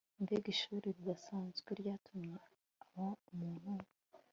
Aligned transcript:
Mbega 0.23 0.47
ishuri 0.55 0.85
ridasanzwe 0.97 1.69
ryatumye 1.79 2.35
aba 2.85 3.07
umuntu 3.31 3.69